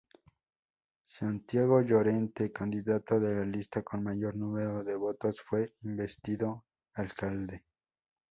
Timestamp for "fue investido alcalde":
5.45-7.63